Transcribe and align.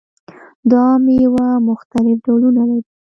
دا 0.71 0.85
میوه 1.05 1.47
مختلف 1.69 2.15
ډولونه 2.25 2.61
لري. 2.69 2.83